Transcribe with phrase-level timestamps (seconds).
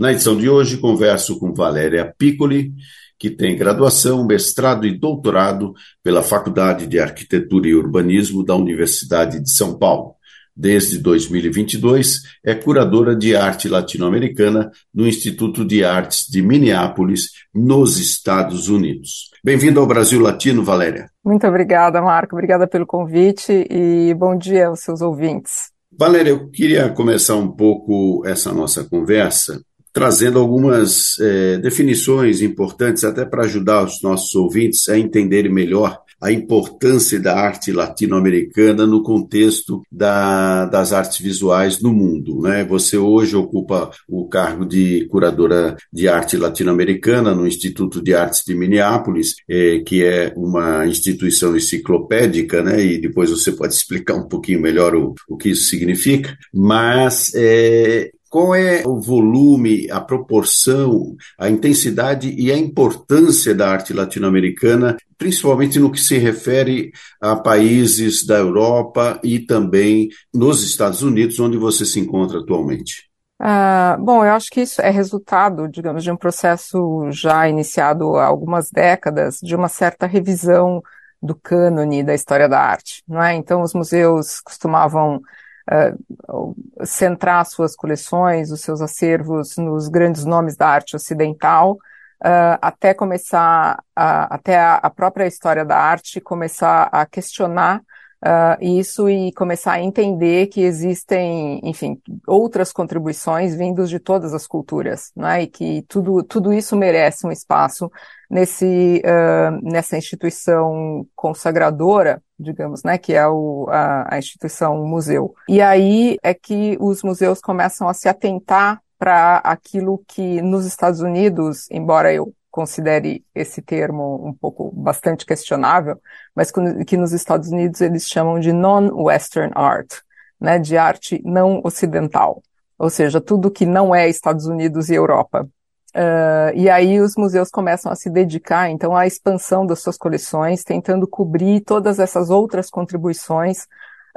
[0.00, 2.72] Na edição de hoje, converso com Valéria Piccoli,
[3.18, 9.50] que tem graduação, mestrado e doutorado pela Faculdade de Arquitetura e Urbanismo da Universidade de
[9.50, 10.14] São Paulo.
[10.56, 18.70] Desde 2022, é curadora de arte latino-americana no Instituto de Artes de Minneapolis, nos Estados
[18.70, 19.28] Unidos.
[19.44, 21.10] Bem-vindo ao Brasil Latino, Valéria.
[21.22, 22.34] Muito obrigada, Marco.
[22.34, 25.70] Obrigada pelo convite e bom dia aos seus ouvintes.
[25.92, 29.60] Valéria, eu queria começar um pouco essa nossa conversa
[29.92, 36.30] trazendo algumas é, definições importantes até para ajudar os nossos ouvintes a entenderem melhor a
[36.30, 42.42] importância da arte latino-americana no contexto da, das artes visuais no mundo.
[42.42, 42.62] Né?
[42.64, 48.54] Você hoje ocupa o cargo de curadora de arte latino-americana no Instituto de Artes de
[48.54, 52.84] Minneapolis, é, que é uma instituição enciclopédica, né?
[52.84, 58.10] e depois você pode explicar um pouquinho melhor o, o que isso significa, mas é,
[58.30, 65.80] qual é o volume, a proporção, a intensidade e a importância da arte latino-americana, principalmente
[65.80, 71.84] no que se refere a países da Europa e também nos Estados Unidos, onde você
[71.84, 73.10] se encontra atualmente?
[73.42, 78.26] Uh, bom, eu acho que isso é resultado, digamos, de um processo já iniciado há
[78.26, 80.80] algumas décadas, de uma certa revisão
[81.20, 83.34] do cânone da história da arte, não é?
[83.34, 85.20] Então, os museus costumavam
[85.68, 92.94] uh, centrar suas coleções, os seus acervos nos grandes nomes da arte ocidental, uh, até
[92.94, 97.82] começar, a, até a, a, própria história da arte começar a questionar
[98.24, 104.46] uh, isso e começar a entender que existem, enfim, outras contribuições vindas de todas as
[104.46, 105.42] culturas, né?
[105.42, 107.90] E que tudo, tudo isso merece um espaço
[108.30, 112.98] nesse, uh, nessa instituição consagradora, digamos, né?
[112.98, 115.34] Que é o, a, a instituição museu.
[115.48, 121.00] E aí é que os museus começam a se atentar para aquilo que nos Estados
[121.00, 126.00] Unidos, embora eu considere esse termo um pouco bastante questionável,
[126.34, 126.50] mas
[126.86, 130.00] que nos Estados Unidos eles chamam de non-Western art,
[130.40, 132.42] né, de arte não ocidental,
[132.78, 135.48] ou seja, tudo que não é Estados Unidos e Europa.
[135.94, 140.62] Uh, e aí os museus começam a se dedicar, então, à expansão das suas coleções,
[140.62, 143.64] tentando cobrir todas essas outras contribuições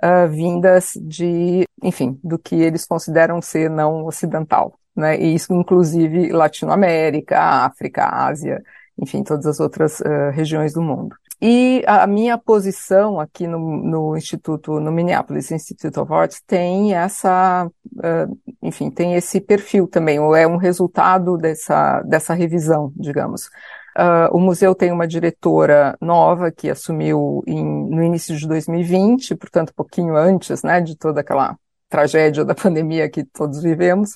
[0.04, 5.18] uh, vindas de, enfim, do que eles consideram ser não ocidental né?
[5.20, 8.62] E isso inclusive Latinoamérica, África, Ásia,
[8.98, 11.16] enfim, todas as outras uh, regiões do mundo.
[11.42, 17.66] E a minha posição aqui no, no Instituto, no Minneapolis Institute of Arts, tem essa,
[17.66, 23.50] uh, enfim, tem esse perfil também, ou é um resultado dessa, dessa revisão, digamos.
[23.98, 29.74] Uh, o museu tem uma diretora nova que assumiu em, no início de 2020, portanto,
[29.76, 31.58] pouquinho antes, né, de toda aquela
[31.90, 34.16] tragédia da pandemia que todos vivemos.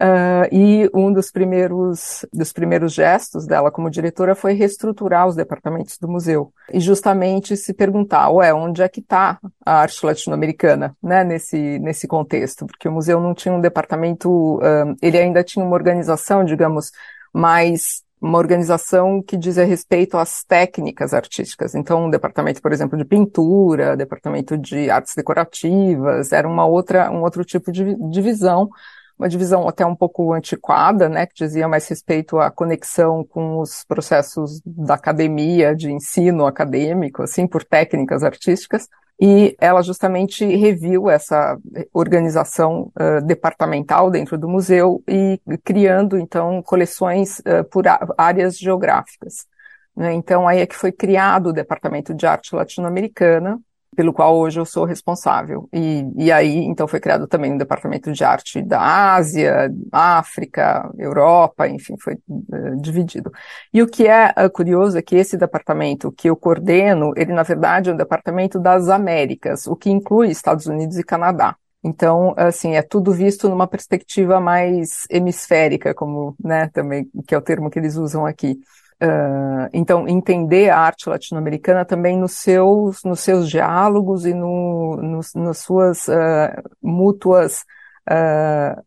[0.00, 5.98] Uh, e um dos primeiros, dos primeiros gestos dela como diretora foi reestruturar os departamentos
[5.98, 6.52] do museu.
[6.72, 12.08] E justamente se perguntar, ué, onde é que está a arte latino-americana, né, nesse, nesse
[12.08, 12.66] contexto?
[12.66, 16.90] Porque o museu não tinha um departamento, uh, ele ainda tinha uma organização, digamos,
[17.32, 21.74] mais uma organização que diz respeito às técnicas artísticas.
[21.74, 27.20] Então, um departamento, por exemplo, de pintura, departamento de artes decorativas, era uma outra, um
[27.20, 28.70] outro tipo de divisão
[29.18, 33.84] uma divisão até um pouco antiquada, né, que dizia mais respeito à conexão com os
[33.84, 38.88] processos da academia, de ensino acadêmico, assim, por técnicas artísticas.
[39.20, 41.56] E ela justamente reviu essa
[41.92, 47.84] organização uh, departamental dentro do museu e criando, então, coleções uh, por
[48.18, 49.46] áreas geográficas.
[49.96, 50.12] Né?
[50.14, 53.60] Então, aí é que foi criado o Departamento de Arte Latino-Americana,
[53.94, 55.68] pelo qual hoje eu sou responsável.
[55.72, 61.68] E, e aí, então, foi criado também um departamento de arte da Ásia, África, Europa,
[61.68, 63.32] enfim, foi uh, dividido.
[63.72, 67.42] E o que é uh, curioso é que esse departamento que eu coordeno, ele, na
[67.42, 71.56] verdade, é um departamento das Américas, o que inclui Estados Unidos e Canadá.
[71.82, 77.42] Então, assim, é tudo visto numa perspectiva mais hemisférica, como, né, também, que é o
[77.42, 78.58] termo que eles usam aqui.
[79.02, 85.34] Uh, então, entender a arte latino-americana também nos seus, nos seus diálogos e no, nos,
[85.34, 87.64] nas suas uh, mútuas
[88.08, 88.82] uh,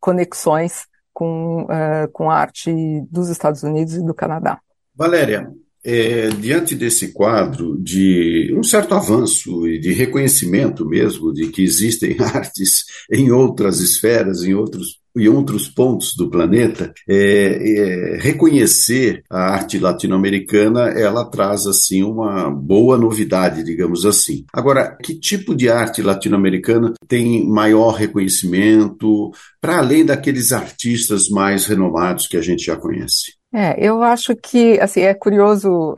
[0.00, 1.66] conexões com,
[2.12, 2.72] com arte
[3.10, 4.58] dos Estados Unidos e do Canadá.
[4.94, 5.52] Valéria,
[5.84, 12.16] é, diante desse quadro de um certo avanço e de reconhecimento mesmo de que existem
[12.20, 19.52] artes em outras esferas, em outros em outros pontos do planeta, é, é, reconhecer a
[19.52, 24.44] arte latino-americana, ela traz assim uma boa novidade, digamos assim.
[24.52, 29.30] Agora, que tipo de arte latino-americana tem maior reconhecimento,
[29.60, 33.41] para além daqueles artistas mais renomados que a gente já conhece?
[33.54, 35.94] É, eu acho que, assim, é curioso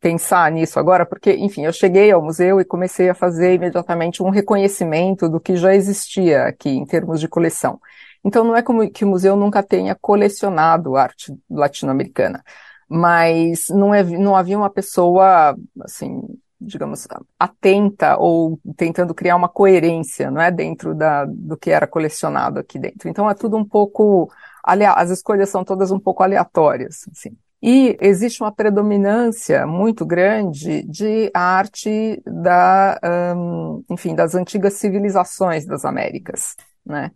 [0.00, 4.30] pensar nisso agora, porque, enfim, eu cheguei ao museu e comecei a fazer imediatamente um
[4.30, 7.78] reconhecimento do que já existia aqui em termos de coleção.
[8.24, 12.42] Então, não é como que o museu nunca tenha colecionado arte latino-americana,
[12.88, 16.22] mas não, é, não havia uma pessoa, assim,
[16.58, 17.06] digamos,
[17.38, 22.78] atenta ou tentando criar uma coerência, não é, dentro da, do que era colecionado aqui
[22.78, 23.08] dentro.
[23.08, 24.30] Então, é tudo um pouco
[24.64, 27.36] as escolhas são todas um pouco aleatórias, assim.
[27.62, 32.98] E existe uma predominância muito grande de arte da,
[33.36, 37.10] um, enfim, das antigas civilizações das Américas, né?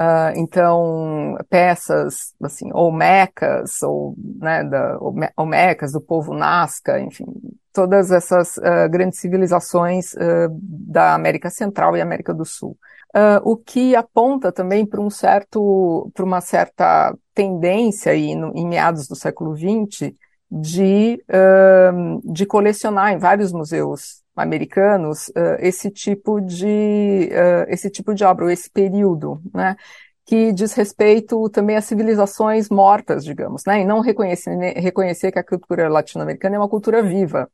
[0.00, 4.96] Uh, então, peças, assim, olmecas, ou, né, da,
[5.92, 7.26] do povo Nazca, enfim,
[7.72, 12.76] todas essas uh, grandes civilizações uh, da América Central e América do Sul.
[13.14, 18.66] Uh, o que aponta também para um certo, para uma certa tendência aí no, em
[18.66, 20.12] meados do século XX
[20.50, 27.28] de, uh, de colecionar em vários museus americanos uh, esse tipo de
[27.68, 29.76] esse tipo de obra, ou esse período, né?
[30.24, 33.80] que diz respeito também às civilizações mortas, digamos, né?
[33.80, 37.50] E não reconhecer, reconhecer que a cultura latino-americana é uma cultura viva,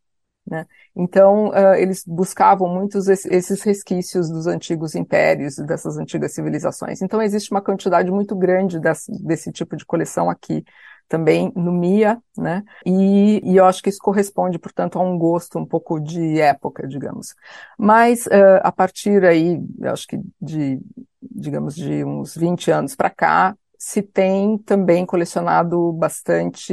[0.51, 0.67] né?
[0.97, 7.03] Então, uh, eles buscavam muitos esses resquícios dos antigos impérios, dessas antigas civilizações.
[7.03, 10.65] Então, existe uma quantidade muito grande desse, desse tipo de coleção aqui,
[11.09, 12.63] também no MIA, né?
[12.85, 16.87] E, e, eu acho que isso corresponde, portanto, a um gosto um pouco de época,
[16.87, 17.35] digamos.
[17.79, 20.79] Mas, uh, a partir aí, eu acho que de,
[21.23, 26.73] digamos, de uns 20 anos para cá, se tem também colecionado bastante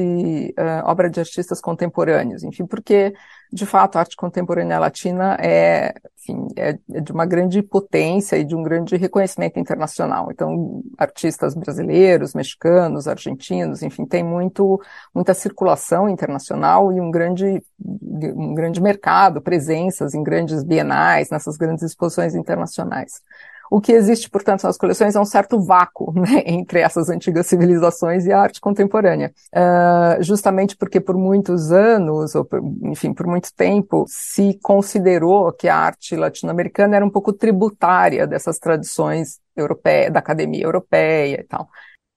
[0.57, 3.13] uh, obra de artistas contemporâneos, enfim, porque
[3.51, 8.44] de fato a arte contemporânea latina é, enfim, é, é, de uma grande potência e
[8.44, 10.30] de um grande reconhecimento internacional.
[10.31, 14.81] Então, artistas brasileiros, mexicanos, argentinos, enfim, tem muito
[15.13, 21.83] muita circulação internacional e um grande um grande mercado, presenças em grandes bienais, nessas grandes
[21.83, 23.21] exposições internacionais.
[23.70, 28.26] O que existe, portanto, nas coleções é um certo vácuo né, entre essas antigas civilizações
[28.26, 29.34] e a arte contemporânea.
[29.54, 35.68] Uh, justamente porque por muitos anos, ou por, enfim, por muito tempo, se considerou que
[35.68, 41.68] a arte latino-americana era um pouco tributária dessas tradições europeias, da academia europeia e tal.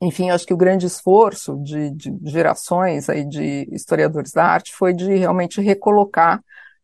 [0.00, 4.93] Enfim, acho que o grande esforço de, de gerações aí de historiadores da arte foi
[4.93, 6.39] de realmente recolocar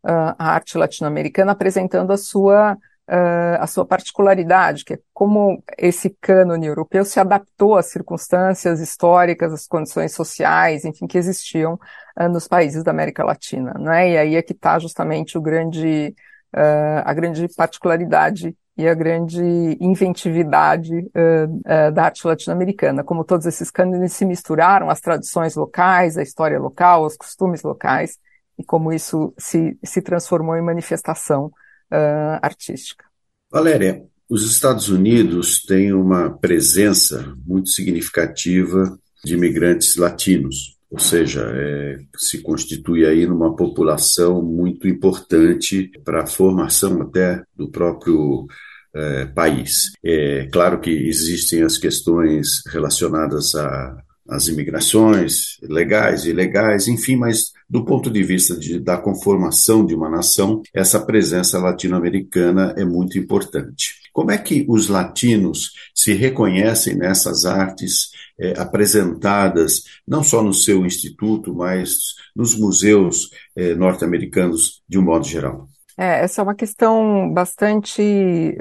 [0.05, 2.77] uh, a arte latino-americana apresentando a sua
[3.09, 9.53] uh, a sua particularidade, que é como esse cânone europeu se adaptou às circunstâncias históricas,
[9.53, 11.79] às condições sociais, enfim, que existiam
[12.19, 14.11] uh, nos países da América Latina, não é?
[14.11, 16.15] E aí é que está justamente o grande,
[16.55, 19.41] uh, a grande particularidade e a grande
[19.81, 23.05] inventividade uh, uh, da arte latino-americana.
[23.05, 28.19] Como todos esses cânones se misturaram, as tradições locais, a história local, os costumes locais,
[28.59, 31.53] e como isso se, se transformou em manifestação
[31.95, 33.05] uh, artística.
[33.51, 41.99] Valéria, os Estados Unidos têm uma presença muito significativa de imigrantes latinos, ou seja, é,
[42.17, 48.47] se constitui aí numa população muito importante para a formação até do próprio
[48.95, 49.93] é, país.
[50.05, 53.97] É claro que existem as questões relacionadas a
[54.29, 59.95] as imigrações legais e ilegais, enfim, mas do ponto de vista de, da conformação de
[59.95, 63.95] uma nação, essa presença latino-americana é muito importante.
[64.13, 70.87] Como é que os latinos se reconhecem nessas artes é, apresentadas, não só no seu
[70.87, 75.69] instituto, mas nos museus é, norte-americanos de um modo geral?
[75.99, 78.57] É, essa é uma questão bastante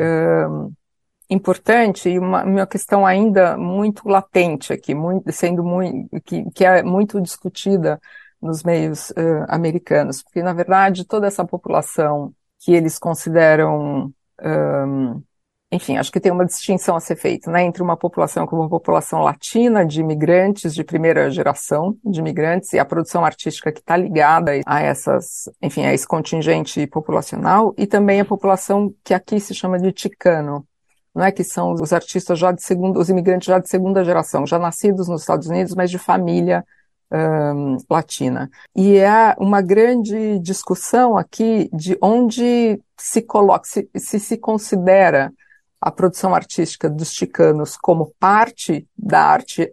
[1.33, 6.83] importante e uma, uma questão ainda muito latente aqui, muito, sendo muito, que, que é
[6.83, 7.99] muito discutida
[8.41, 15.23] nos meios uh, americanos, porque na verdade toda essa população que eles consideram, um,
[15.71, 18.69] enfim, acho que tem uma distinção a ser feita, né, entre uma população como uma
[18.69, 23.97] população latina de imigrantes de primeira geração de imigrantes e a produção artística que está
[23.97, 29.53] ligada a essas, enfim, a esse contingente populacional e também a população que aqui se
[29.53, 30.65] chama de ticano,
[31.13, 34.47] não é que são os artistas já de segunda, os imigrantes já de segunda geração,
[34.47, 36.65] já nascidos nos Estados Unidos, mas de família
[37.13, 38.49] um, latina.
[38.75, 45.31] E é uma grande discussão aqui de onde se coloca, se se, se considera
[45.79, 49.71] a produção artística dos chicanos como parte da arte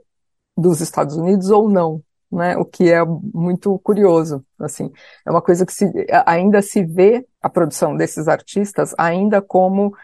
[0.57, 2.57] dos Estados Unidos ou não, né?
[2.57, 4.93] O que é muito curioso, assim.
[5.27, 5.91] É uma coisa que se,
[6.27, 9.95] ainda se vê a produção desses artistas ainda como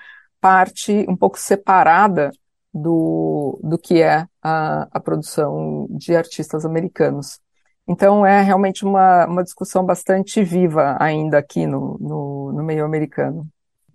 [0.41, 2.31] parte um pouco separada
[2.73, 7.41] do, do que é a, a produção de artistas americanos.
[7.89, 13.47] Então é realmente uma, uma discussão bastante viva ainda aqui no, no, no meio americano.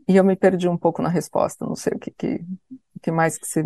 [0.07, 2.41] E eu me perdi um pouco na resposta, não sei o que, que,
[3.01, 3.63] que mais que você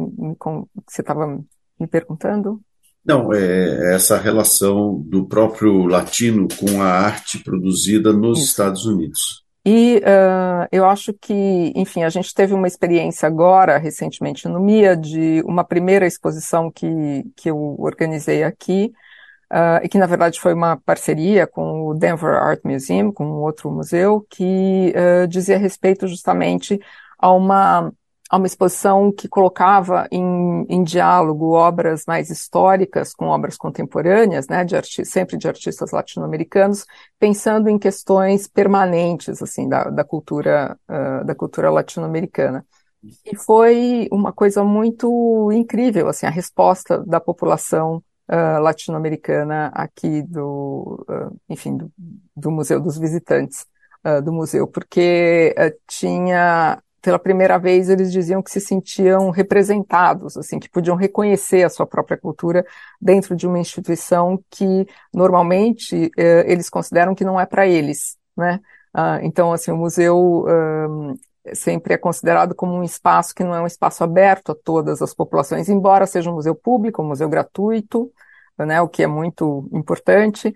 [0.99, 1.45] estava me,
[1.79, 2.59] me perguntando.
[3.05, 8.49] Não, é essa relação do próprio latino com a arte produzida nos Isso.
[8.49, 9.44] Estados Unidos.
[9.65, 14.95] E uh, eu acho que, enfim, a gente teve uma experiência agora, recentemente no MIA,
[14.95, 18.93] de uma primeira exposição que, que eu organizei aqui,
[19.51, 23.71] uh, e que na verdade foi uma parceria com o Denver Art Museum, com outro
[23.71, 26.79] museu, que uh, dizia respeito justamente
[27.17, 27.91] a uma
[28.29, 34.65] a uma exposição que colocava em, em, diálogo obras mais históricas com obras contemporâneas, né,
[34.65, 36.85] de sempre de artistas latino-americanos,
[37.19, 42.65] pensando em questões permanentes, assim, da, da cultura, uh, da cultura latino-americana.
[43.23, 51.05] E foi uma coisa muito incrível, assim, a resposta da população uh, latino-americana aqui do,
[51.07, 51.91] uh, enfim, do,
[52.35, 53.67] do, Museu dos Visitantes,
[54.23, 55.55] do museu, porque
[55.87, 61.69] tinha pela primeira vez eles diziam que se sentiam representados, assim, que podiam reconhecer a
[61.69, 62.65] sua própria cultura
[62.99, 68.59] dentro de uma instituição que normalmente eh, eles consideram que não é para eles, né?
[68.91, 71.15] Ah, então, assim, o museu um,
[71.53, 75.13] sempre é considerado como um espaço que não é um espaço aberto a todas as
[75.13, 78.11] populações, embora seja um museu público, um museu gratuito,
[78.57, 80.55] né, o que é muito importante,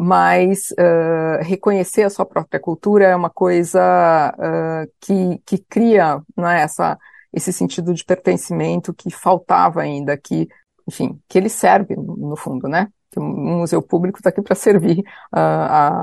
[0.00, 3.80] Mas uh, reconhecer a sua própria cultura é uma coisa
[4.36, 6.98] uh, que, que cria né, essa,
[7.32, 10.48] esse sentido de pertencimento que faltava ainda, que,
[10.88, 12.88] enfim, que ele serve, no fundo, né?
[13.10, 15.02] Que um museu público está aqui para servir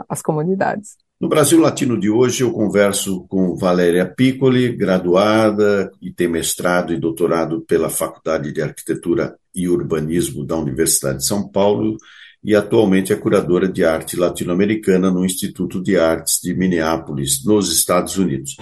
[0.09, 0.97] as comunidades.
[1.23, 6.99] No Brasil Latino de hoje, eu converso com Valéria Piccoli, graduada e tem mestrado e
[6.99, 11.95] doutorado pela Faculdade de Arquitetura e Urbanismo da Universidade de São Paulo
[12.43, 18.17] e atualmente é curadora de arte latino-americana no Instituto de Artes de Minneapolis, nos Estados
[18.17, 18.57] Unidos.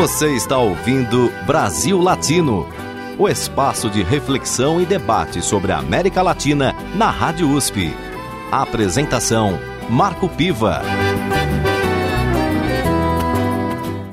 [0.00, 2.66] Você está ouvindo Brasil Latino,
[3.18, 7.94] o espaço de reflexão e debate sobre a América Latina na Rádio USP.
[8.50, 9.58] A apresentação
[9.90, 10.82] Marco Piva.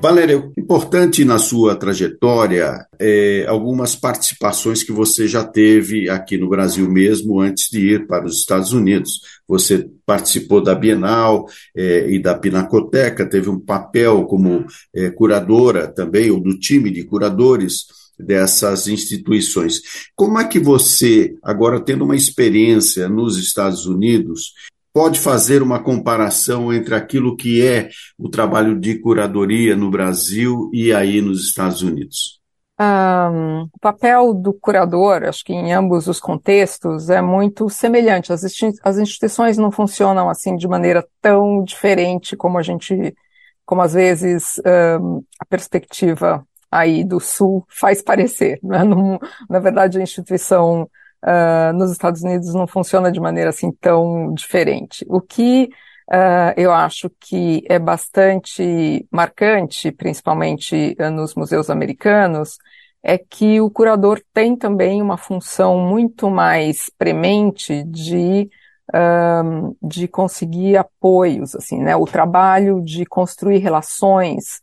[0.03, 6.91] Valéria, importante na sua trajetória é, algumas participações que você já teve aqui no Brasil
[6.91, 9.21] mesmo antes de ir para os Estados Unidos.
[9.47, 16.29] Você participou da Bienal é, e da Pinacoteca, teve um papel como é, curadora também,
[16.29, 17.85] ou do time de curadores
[18.19, 19.81] dessas instituições.
[20.17, 24.51] Como é que você, agora tendo uma experiência nos Estados Unidos,
[24.93, 30.93] pode fazer uma comparação entre aquilo que é o trabalho de curadoria no Brasil e
[30.93, 32.39] aí nos Estados Unidos?
[32.79, 38.31] Um, o papel do curador, acho que em ambos os contextos, é muito semelhante.
[38.31, 38.43] As,
[38.83, 43.15] as instituições não funcionam assim de maneira tão diferente como a gente,
[43.65, 44.61] como às vezes
[45.01, 48.59] um, a perspectiva aí do Sul faz parecer.
[48.61, 48.79] Né?
[49.49, 50.89] na verdade, a instituição
[51.23, 55.05] uh, nos Estados Unidos não funciona de maneira assim tão diferente.
[55.07, 55.69] O que
[56.11, 62.57] uh, eu acho que é bastante marcante, principalmente uh, nos museus americanos,
[63.01, 68.49] é que o curador tem também uma função muito mais premente de
[68.93, 71.95] um, de conseguir apoios, assim, né?
[71.95, 74.59] O trabalho de construir relações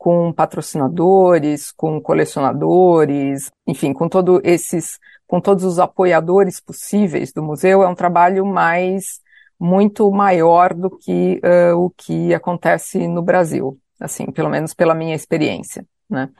[0.00, 7.82] com patrocinadores, com colecionadores, enfim, com todos esses com todos os apoiadores possíveis do museu,
[7.82, 9.20] é um trabalho mais,
[9.58, 15.14] muito maior do que uh, o que acontece no Brasil, assim, pelo menos pela minha
[15.14, 16.30] experiência, né.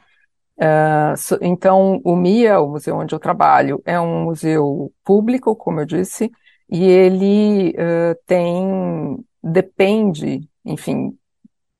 [0.57, 5.81] Uh, so, então, o MIA, o museu onde eu trabalho, é um museu público, como
[5.81, 6.33] eu disse,
[6.69, 11.15] e ele uh, tem, depende, enfim,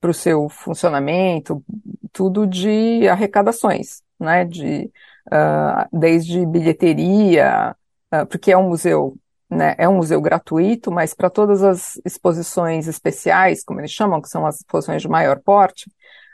[0.01, 1.63] para o seu funcionamento,
[2.13, 4.91] tudo de arrecadações, né, de
[5.29, 7.77] uh, desde bilheteria,
[8.13, 9.17] uh, porque é um museu,
[9.49, 14.29] né, é um museu gratuito, mas para todas as exposições especiais, como eles chamam, que
[14.29, 15.91] são as exposições de maior porte,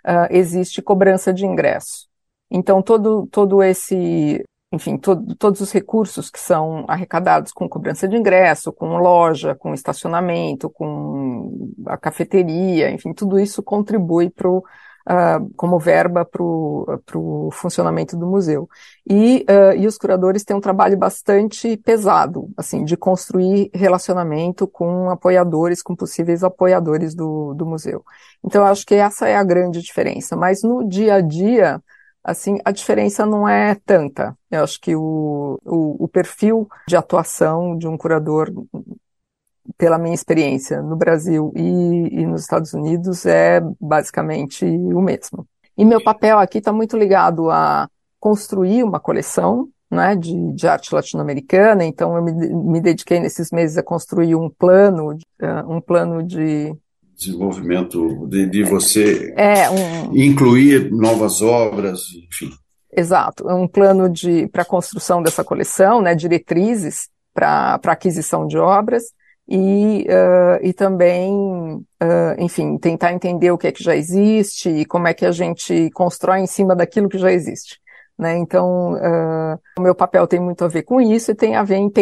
[0.07, 2.07] uh, existe cobrança de ingresso.
[2.51, 8.17] Então, todo, todo esse, enfim, todo, todos os recursos que são arrecadados com cobrança de
[8.17, 14.63] ingresso, com loja, com estacionamento, com a cafeteria, enfim, tudo isso contribui para o
[15.07, 18.69] uh, como verba para o funcionamento do museu.
[19.09, 25.11] E, uh, e os curadores têm um trabalho bastante pesado, assim, de construir relacionamento com
[25.11, 28.05] apoiadores, com possíveis apoiadores do, do museu.
[28.45, 30.37] Então, acho que essa é a grande diferença.
[30.37, 31.81] Mas no dia a dia,
[32.27, 34.37] assim, a diferença não é tanta.
[34.51, 38.53] Eu acho que o, o, o perfil de atuação de um curador
[39.79, 45.47] pela minha experiência no Brasil e, e nos Estados Unidos, é basicamente o mesmo.
[45.79, 50.93] E meu papel aqui está muito ligado a construir uma coleção né, de, de arte
[50.93, 56.25] latino-americana, então eu me, me, dediquei nesses meses a construir um plano, uh, um plano
[56.25, 56.75] de
[57.17, 60.15] desenvolvimento de, de você é, um...
[60.15, 62.51] incluir novas obras, enfim.
[62.95, 69.05] Exato, um plano de para a construção dessa coleção, né, diretrizes para aquisição de obras
[69.49, 74.85] e, uh, e também, uh, enfim, tentar entender o que é que já existe e
[74.85, 77.79] como é que a gente constrói em cima daquilo que já existe.
[78.19, 78.39] Né?
[78.39, 81.77] Então, uh, o meu papel tem muito a ver com isso e tem a ver
[81.77, 81.93] em,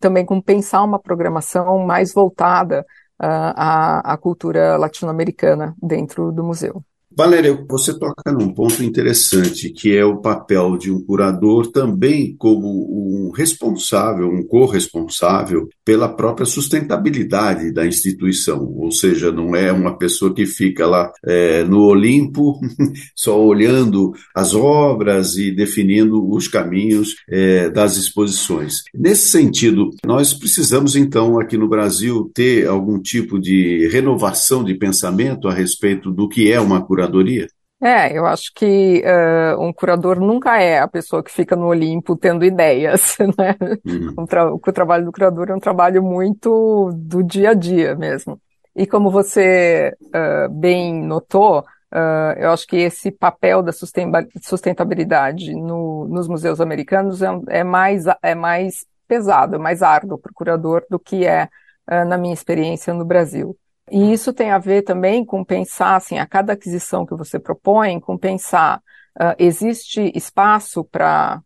[0.00, 2.84] também com pensar uma programação mais voltada
[3.26, 6.84] à, à cultura latino-americana dentro do museu.
[7.14, 12.66] Valéria, você toca num ponto interessante, que é o papel de um curador também como
[12.68, 18.66] um responsável, um corresponsável pela própria sustentabilidade da instituição.
[18.76, 22.58] Ou seja, não é uma pessoa que fica lá é, no Olimpo
[23.14, 28.82] só olhando as obras e definindo os caminhos é, das exposições.
[28.94, 35.46] Nesse sentido, nós precisamos então aqui no Brasil ter algum tipo de renovação de pensamento
[35.46, 37.46] a respeito do que é uma curadoria curadoria?
[37.82, 42.16] É, eu acho que uh, um curador nunca é a pessoa que fica no Olimpo
[42.16, 43.56] tendo ideias, né?
[43.84, 44.14] Uhum.
[44.18, 48.40] O, tra o, trabalho do curador é um trabalho muito do dia a dia mesmo.
[48.76, 56.06] E como você uh, bem notou, uh, eu acho que esse papel da sustentabilidade no,
[56.06, 60.84] nos museus americanos é, é, mais, é mais pesado, é mais árduo para o curador
[60.88, 61.48] do que é
[62.06, 63.58] na minha experiência no Brasil.
[63.90, 68.00] E isso tem a ver também com pensar, assim, a cada aquisição que você propõe,
[68.00, 68.78] com pensar,
[69.20, 71.42] uh, existe espaço para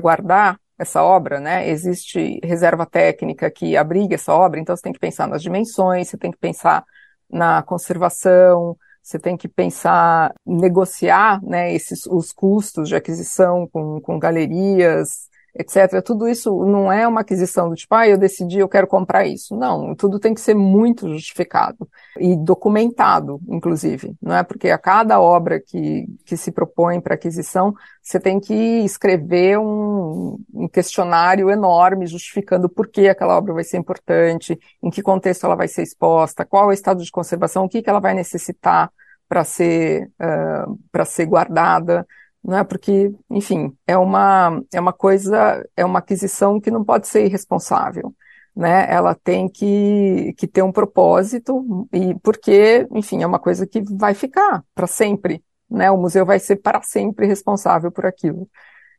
[0.00, 1.68] guardar essa obra, né?
[1.68, 6.16] Existe reserva técnica que abriga essa obra, então você tem que pensar nas dimensões, você
[6.16, 6.84] tem que pensar
[7.28, 14.18] na conservação, você tem que pensar, negociar, né, esses, os custos de aquisição com, com
[14.18, 16.02] galerias, etc.
[16.04, 19.56] Tudo isso não é uma aquisição do tipo, ah, eu decidi, eu quero comprar isso.
[19.56, 24.14] Não, tudo tem que ser muito justificado e documentado, inclusive.
[24.20, 28.54] Não é porque a cada obra que, que se propõe para aquisição, você tem que
[28.54, 35.02] escrever um, um questionário enorme justificando por que aquela obra vai ser importante, em que
[35.02, 38.00] contexto ela vai ser exposta, qual é o estado de conservação, o que, que ela
[38.00, 38.90] vai necessitar
[39.28, 42.06] para ser, uh, para ser guardada
[42.42, 42.64] não é?
[42.64, 48.14] Porque, enfim, é uma, é uma coisa, é uma aquisição que não pode ser irresponsável,
[48.56, 48.86] né?
[48.92, 54.14] Ela tem que, que ter um propósito e porque, enfim, é uma coisa que vai
[54.14, 55.90] ficar para sempre, né?
[55.90, 58.48] O museu vai ser para sempre responsável por aquilo.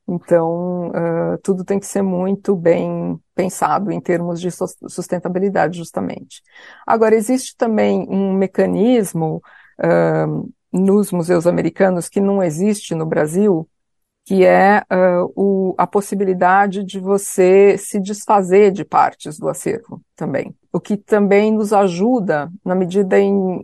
[0.07, 4.49] Então, uh, tudo tem que ser muito bem pensado em termos de
[4.89, 6.41] sustentabilidade, justamente.
[6.85, 9.41] Agora, existe também um mecanismo
[9.79, 13.67] uh, nos museus americanos que não existe no Brasil,
[14.23, 20.55] que é uh, o, a possibilidade de você se desfazer de partes do acervo também.
[20.71, 23.59] O que também nos ajuda na medida em,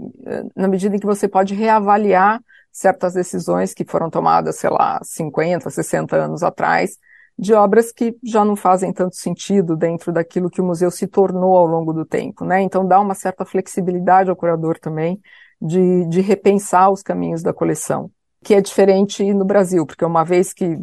[0.55, 2.41] na medida em que você pode reavaliar
[2.71, 6.97] certas decisões que foram tomadas, sei lá, 50, 60 anos atrás,
[7.37, 11.55] de obras que já não fazem tanto sentido dentro daquilo que o museu se tornou
[11.55, 12.61] ao longo do tempo, né?
[12.61, 15.21] Então dá uma certa flexibilidade ao curador também
[15.61, 18.11] de, de repensar os caminhos da coleção,
[18.43, 20.77] que é diferente no Brasil, porque uma vez que,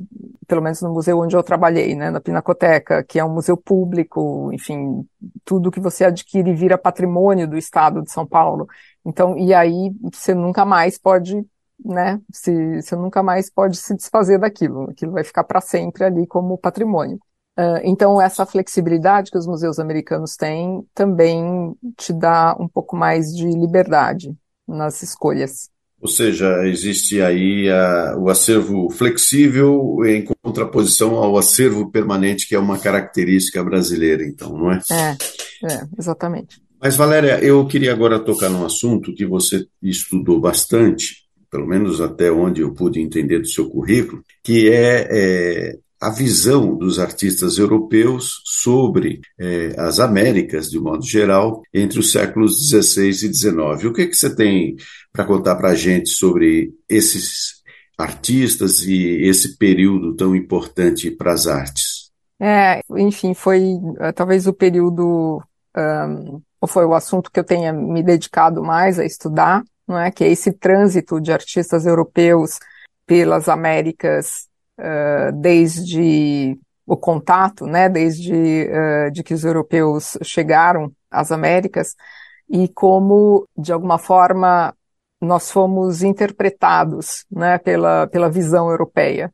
[0.46, 4.50] pelo menos no museu onde eu trabalhei, né, na Pinacoteca, que é um museu público,
[4.52, 5.06] enfim,
[5.44, 8.66] tudo que você adquire vira patrimônio do Estado de São Paulo.
[9.04, 11.44] Então, e aí você nunca mais pode
[11.84, 12.20] né?
[12.32, 14.90] Se, você nunca mais pode se desfazer daquilo.
[14.90, 17.18] Aquilo vai ficar para sempre ali como patrimônio.
[17.58, 23.34] Uh, então, essa flexibilidade que os museus americanos têm também te dá um pouco mais
[23.34, 24.34] de liberdade
[24.66, 25.68] nas escolhas.
[26.00, 32.58] Ou seja, existe aí a, o acervo flexível em contraposição ao acervo permanente, que é
[32.58, 34.80] uma característica brasileira, então, não é?
[34.90, 36.60] É, é exatamente.
[36.78, 42.30] Mas, Valéria, eu queria agora tocar num assunto que você estudou bastante, pelo menos até
[42.30, 48.42] onde eu pude entender do seu currículo, que é, é a visão dos artistas europeus
[48.44, 53.84] sobre é, as Américas, de modo geral, entre os séculos XVI e XIX.
[53.86, 54.76] O que, que você tem
[55.10, 57.62] para contar para a gente sobre esses
[57.96, 62.10] artistas e esse período tão importante para as artes?
[62.38, 65.42] É, enfim, foi uh, talvez o período,
[65.74, 70.10] um, ou foi o assunto que eu tenha me dedicado mais a estudar, não é?
[70.10, 72.58] Que é esse trânsito de artistas europeus
[73.06, 77.88] pelas Américas uh, desde o contato, né?
[77.88, 81.94] Desde uh, de que os europeus chegaram às Américas
[82.48, 84.74] e como de alguma forma
[85.20, 87.58] nós fomos interpretados, né?
[87.58, 89.32] Pela pela visão europeia.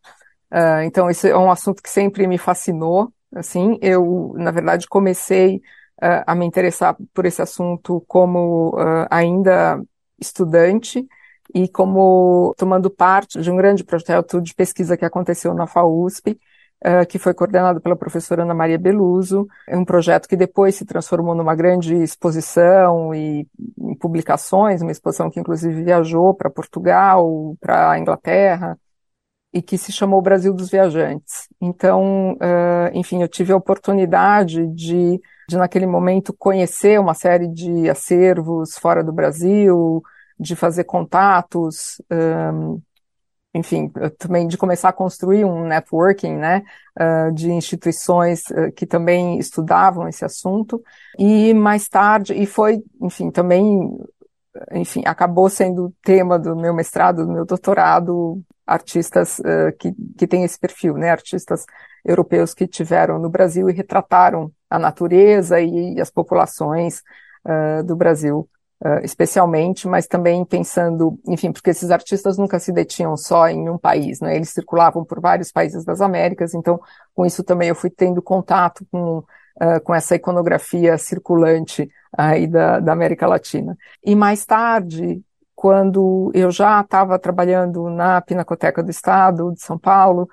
[0.53, 3.12] Uh, então, esse é um assunto que sempre me fascinou.
[3.35, 5.57] Assim, eu, na verdade, comecei
[6.03, 8.74] uh, a me interessar por esse assunto como
[9.11, 9.81] ainda
[10.18, 11.07] estudante
[11.55, 16.39] e como tomando parte de um grande projeto de pesquisa que aconteceu na FAUSP,
[16.83, 20.87] Uh, que foi coordenado pela professora Ana Maria Beluso, é um projeto que depois se
[20.87, 23.47] transformou numa grande exposição e
[24.01, 28.79] publicações, uma exposição que inclusive viajou para Portugal, para a Inglaterra,
[29.53, 31.49] e que se chamou Brasil dos Viajantes.
[31.61, 37.91] Então, uh, enfim, eu tive a oportunidade de, de, naquele momento, conhecer uma série de
[37.91, 40.03] acervos fora do Brasil,
[40.40, 42.81] de fazer contatos, um,
[43.53, 46.62] enfim, também de começar a construir um networking, né,
[46.98, 50.83] uh, de instituições uh, que também estudavam esse assunto.
[51.18, 53.98] E mais tarde, e foi, enfim, também
[54.72, 60.42] enfim, acabou sendo tema do meu mestrado, do meu doutorado, artistas uh, que, que têm
[60.42, 61.11] esse perfil, né?
[61.11, 61.64] Artistas
[62.05, 67.03] europeus que tiveram no Brasil e retrataram a natureza e, as populações
[67.85, 68.46] do Brasil,
[68.85, 73.79] uh, especialmente, mas também pensando, enfim, porque esses artistas nunca se detinham só em um
[73.79, 74.37] país, né?
[74.37, 76.81] Eles circulavam por vários países das Américas, então,
[77.14, 79.19] com isso também eu fui tendo contato com
[79.61, 83.77] uh, com essa iconografia circulante aí da, da América Latina.
[84.05, 85.23] E mais tarde,
[85.55, 90.29] quando eu já estava trabalhando na Pinacoteca do Estado de São Paulo,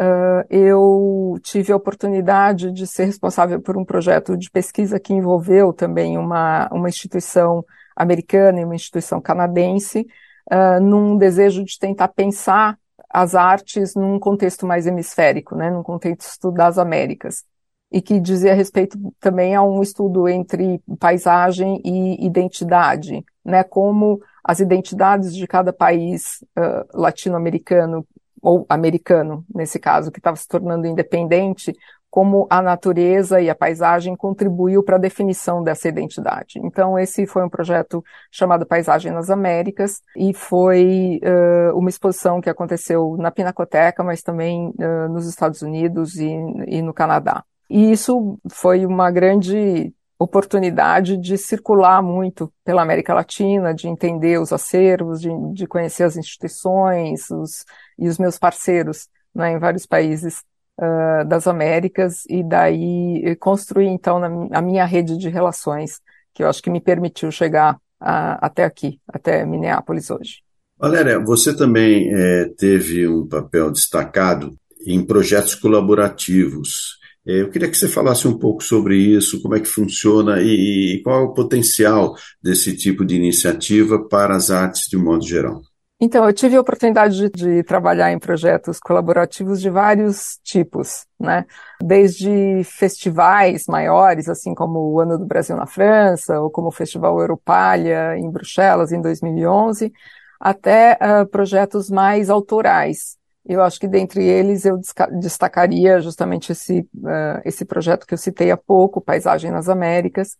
[0.00, 5.72] uh, eu tive a oportunidade de ser responsável por um projeto de pesquisa que envolveu
[5.72, 7.64] também uma, uma instituição
[8.02, 10.06] americana e uma instituição canadense,
[10.50, 16.50] uh, num desejo de tentar pensar as artes num contexto mais hemisférico, né, num contexto
[16.50, 17.44] das Américas
[17.90, 23.64] e que dizia respeito também a um estudo entre paisagem e identidade, né?
[23.64, 28.06] Como as identidades de cada país uh, latino-americano
[28.40, 31.74] ou americano, nesse caso, que estava se tornando independente,
[32.10, 36.58] como a natureza e a paisagem contribuiu para a definição dessa identidade.
[36.58, 42.50] Então, esse foi um projeto chamado Paisagem nas Américas e foi uh, uma exposição que
[42.50, 46.28] aconteceu na Pinacoteca, mas também uh, nos Estados Unidos e,
[46.66, 47.44] e no Canadá.
[47.68, 54.52] E isso foi uma grande oportunidade de circular muito pela América Latina, de entender os
[54.52, 57.64] acervos, de, de conhecer as instituições os,
[57.98, 60.42] e os meus parceiros né, em vários países
[60.80, 66.00] uh, das Américas, e daí construir então na, a minha rede de relações,
[66.34, 70.42] que eu acho que me permitiu chegar a, até aqui, até Minneapolis hoje.
[70.78, 77.76] Valéria, você também é, teve um papel destacado em projetos colaborativos é, eu queria que
[77.76, 81.34] você falasse um pouco sobre isso, como é que funciona e, e qual é o
[81.34, 85.62] potencial desse tipo de iniciativa para as artes de modo geral.
[86.02, 91.44] Então, eu tive a oportunidade de, de, trabalhar em projetos colaborativos de vários tipos, né?
[91.82, 97.20] Desde festivais maiores, assim como o Ano do Brasil na França, ou como o Festival
[97.20, 99.92] Europalha em Bruxelas em 2011,
[100.40, 104.78] até uh, projetos mais autorais, eu acho que dentre eles eu
[105.20, 110.38] destacaria justamente esse, uh, esse projeto que eu citei há pouco, Paisagem nas Américas,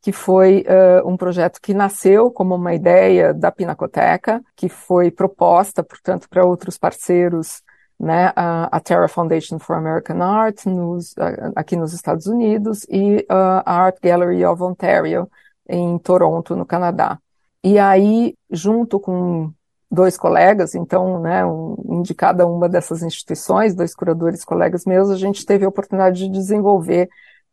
[0.00, 5.82] que foi uh, um projeto que nasceu como uma ideia da Pinacoteca, que foi proposta,
[5.82, 7.62] portanto, para outros parceiros,
[7.98, 13.26] né, a, a, Terra Foundation for American Art nos, uh, aqui nos Estados Unidos e
[13.28, 15.28] a Art Gallery of Ontario
[15.68, 17.18] em Toronto, no Canadá.
[17.62, 19.52] E aí, junto com
[19.90, 25.16] dois colegas, então, né, um, de cada uma dessas instituições, dois curadores colegas meus, a
[25.16, 27.08] gente teve a oportunidade de desenvolver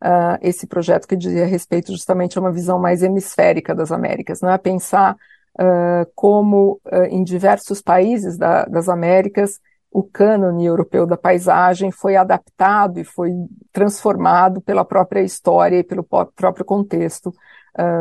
[0.05, 4.53] uh, esse projeto que dizia respeito justamente a uma visão mais hemisférica das Américas, né,
[4.53, 5.15] a pensar
[5.59, 9.59] uh, como uh, em diversos países da, das Américas
[9.91, 13.31] o cânone europeu da paisagem foi adaptado e foi
[13.71, 17.33] transformado pela própria história e pelo próprio contexto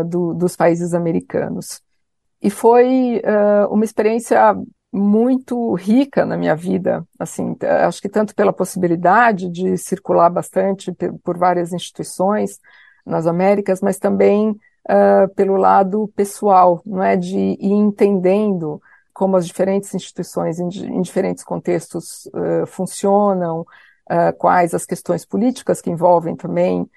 [0.08, 1.80] do, dos países americanos.
[2.42, 3.22] E foi
[3.70, 4.56] uma experiência
[4.94, 10.92] muito rica na minha vida, assim, acho que tanto pela possibilidade de circular bastante
[11.24, 12.60] por várias instituições
[13.04, 18.80] nas Américas, mas também uh, pelo lado pessoal, não é, de ir entendendo
[19.12, 25.80] como as diferentes instituições em, em diferentes contextos uh, funcionam, uh, quais as questões políticas
[25.80, 26.88] que envolvem também,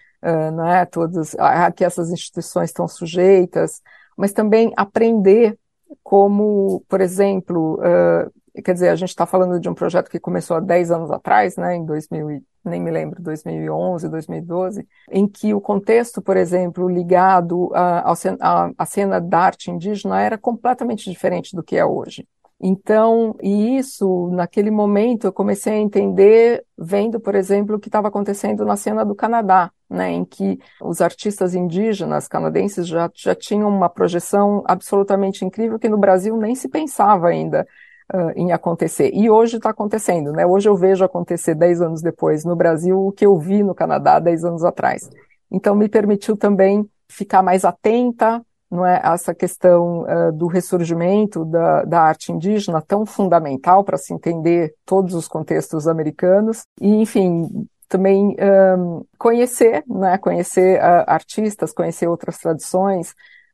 [0.53, 3.81] não é, todas, a, que essas instituições estão sujeitas,
[4.17, 5.57] mas também aprender
[6.03, 10.57] como, por exemplo, uh, quer dizer, a gente está falando de um projeto que começou
[10.57, 15.61] há 10 anos atrás, né, em 2000, nem me lembro, 2011, 2012, em que o
[15.61, 21.85] contexto, por exemplo, ligado à cena da arte indígena era completamente diferente do que é
[21.85, 22.27] hoje.
[22.59, 28.07] Então, e isso, naquele momento, eu comecei a entender, vendo, por exemplo, o que estava
[28.07, 33.69] acontecendo na cena do Canadá, né, em que os artistas indígenas canadenses já, já tinham
[33.69, 37.65] uma projeção absolutamente incrível que no Brasil nem se pensava ainda
[38.11, 39.11] uh, em acontecer.
[39.13, 40.45] E hoje está acontecendo, né?
[40.45, 44.19] Hoje eu vejo acontecer dez anos depois no Brasil o que eu vi no Canadá
[44.19, 45.09] dez anos atrás.
[45.51, 51.83] Então, me permitiu também ficar mais atenta não é, essa questão uh, do ressurgimento da,
[51.83, 58.35] da, arte indígena tão fundamental para se entender todos os contextos americanos e enfim também
[58.77, 63.11] um, conhecer né conhecer uh, artistas conhecer outras tradições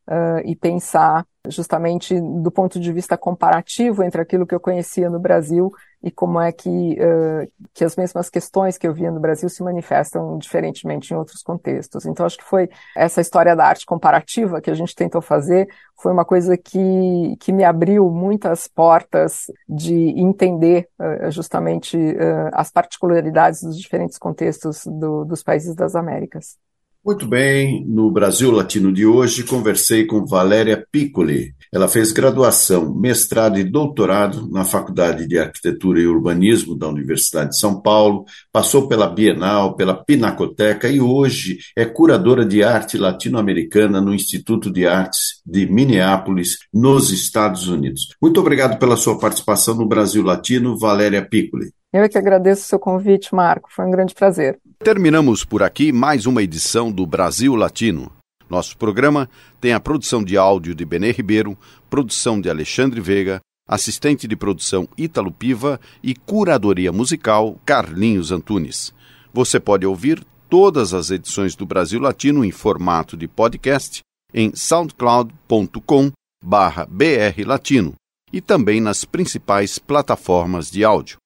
[0.08, 5.20] uh, e pensar justamente do ponto de vista comparativo entre aquilo que eu conhecia no
[5.20, 5.72] Brasil
[6.04, 9.64] e como é que, uh, que as mesmas questões que eu via no Brasil se
[9.64, 12.06] manifestam diferentemente em outros contextos.
[12.06, 16.12] Então, acho que foi essa história da arte comparativa que a gente tentou fazer, foi
[16.12, 23.62] uma coisa que, que me abriu muitas portas de entender uh, justamente uh, as particularidades
[23.62, 26.58] dos diferentes contextos do, dos países das Américas.
[27.06, 31.54] Muito bem, no Brasil Latino de hoje conversei com Valéria Piccoli.
[31.70, 37.60] Ela fez graduação, mestrado e doutorado na Faculdade de Arquitetura e Urbanismo da Universidade de
[37.60, 44.14] São Paulo, passou pela Bienal, pela Pinacoteca e hoje é curadora de arte latino-americana no
[44.14, 48.16] Instituto de Artes de Minneapolis, nos Estados Unidos.
[48.22, 51.74] Muito obrigado pela sua participação no Brasil Latino, Valéria Piccoli.
[51.94, 53.70] Eu é que agradeço o seu convite, Marco.
[53.72, 54.60] Foi um grande prazer.
[54.80, 58.12] Terminamos por aqui mais uma edição do Brasil Latino.
[58.50, 59.30] Nosso programa
[59.62, 61.56] tem a produção de áudio de Benê Ribeiro,
[61.92, 68.92] produção de Alexandre Veiga, assistente de produção Ítalo Piva e curadoria musical Carlinhos Antunes.
[69.32, 74.02] Você pode ouvir todas as edições do Brasil Latino em formato de podcast
[74.34, 77.94] em soundcloud.com brlatino
[78.32, 81.18] e também nas principais plataformas de áudio.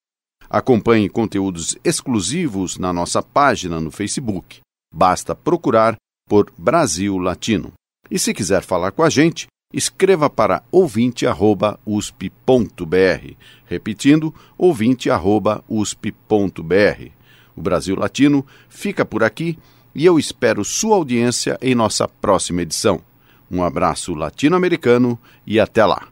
[0.50, 4.62] Acompanhe conteúdos exclusivos na nossa página no Facebook.
[4.94, 5.96] Basta procurar
[6.28, 7.74] por Brasil Latino.
[8.10, 17.12] E se quiser falar com a gente, escreva para ouvinte@usp.br, repetindo ouvinte@usp.br.
[17.56, 19.58] O Brasil Latino fica por aqui
[19.94, 23.02] e eu espero sua audiência em nossa próxima edição.
[23.50, 26.08] Um abraço latino-americano e até lá.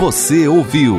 [0.00, 0.98] Você ouviu